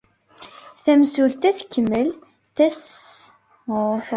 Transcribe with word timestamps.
Tamsulta 0.83 1.49
tkemmel 1.57 2.07
tasestant-nnes. 2.55 4.09